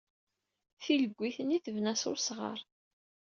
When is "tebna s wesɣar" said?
1.65-2.59